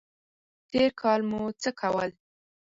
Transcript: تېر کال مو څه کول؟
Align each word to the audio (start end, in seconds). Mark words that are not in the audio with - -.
تېر 0.69 0.89
کال 1.01 1.21
مو 1.29 1.39
څه 1.61 1.69
کول؟ 1.79 2.09